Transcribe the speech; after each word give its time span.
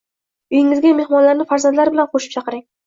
uyingizga 0.53 0.95
mehmonlarni 1.03 1.49
farzandlari 1.53 1.97
bilan 1.99 2.15
qo‘shib 2.17 2.39
chaqiring 2.39 2.69